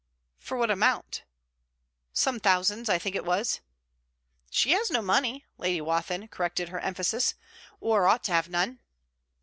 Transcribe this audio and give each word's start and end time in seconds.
'For 0.39 0.57
what 0.57 0.71
amount' 0.71 1.25
'Some 2.11 2.39
thousands, 2.39 2.89
I 2.89 2.97
think 2.97 3.15
it 3.15 3.23
was.' 3.23 3.59
'She 4.49 4.71
has 4.71 4.89
no 4.89 4.99
money': 5.03 5.45
Lady 5.59 5.79
Wathin 5.79 6.27
corrected 6.27 6.69
her 6.69 6.79
emphasis: 6.79 7.35
'or 7.79 8.07
ought 8.07 8.23
to 8.23 8.31
have 8.31 8.49
none.' 8.49 8.79